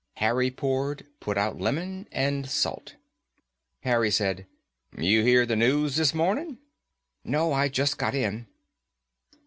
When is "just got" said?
7.69-8.15